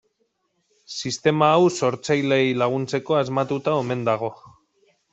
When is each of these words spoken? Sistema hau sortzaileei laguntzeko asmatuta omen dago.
Sistema 0.95 1.51
hau 1.59 1.69
sortzaileei 1.77 2.49
laguntzeko 2.65 3.21
asmatuta 3.23 3.79
omen 3.87 4.07
dago. 4.13 4.35